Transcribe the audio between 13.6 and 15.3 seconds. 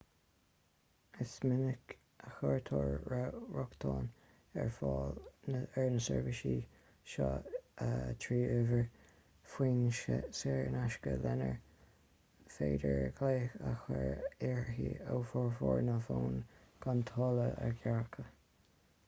a chur uirthi ó